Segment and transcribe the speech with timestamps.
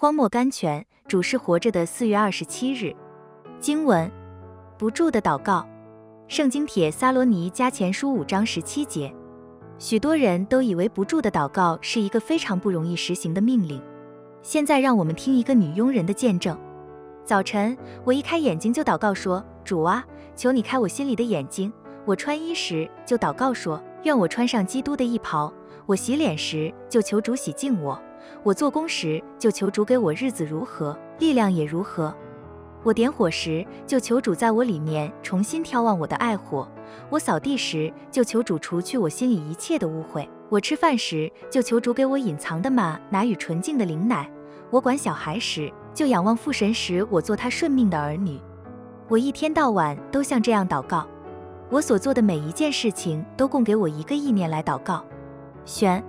[0.00, 2.96] 荒漠甘泉，主是活着的四月二十七日。
[3.58, 4.10] 经文：
[4.78, 5.68] 不住的祷告。
[6.26, 9.14] 圣经帖撒罗尼加前书五章十七节。
[9.78, 13.78] 许多人都以为不住的祷告是一个非常不容易实行的命令。
[14.40, 16.58] 现在让我们听一个女佣人的见证。
[17.22, 20.02] 早晨，我一开眼睛就祷告说：“主啊，
[20.34, 21.70] 求你开我心里的眼睛。”
[22.06, 25.52] 我穿衣时就祷告说：“愿我穿上基督的衣袍。”
[25.90, 28.00] 我洗脸时就求主洗净我。
[28.44, 32.14] 我做工时就求主给我日子如何，力量也如何。
[32.84, 36.70] 我点火时就求主在我里面重新眺望我的爱火。
[37.08, 40.28] 我扫地时就求主除去我心里一切的污秽。
[40.48, 44.30] 我吃饭时就求主给我隐藏的马拿与纯净的灵奶。
[44.70, 48.38] 我管小孩时就仰望父神使我做他顺命的儿女。
[49.08, 51.04] 我一天到晚都像这样祷告。
[51.68, 55.04] 我所做的每一件事情都供给我一个意念来祷告。
[55.64, 56.02] 选。